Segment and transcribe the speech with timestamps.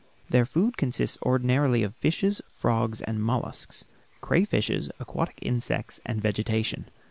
[0.31, 3.85] Their food consists ordinarily of fishes, frogs, and mollusks,
[4.19, 6.89] crayfishes, aquatic insects, and vegetation.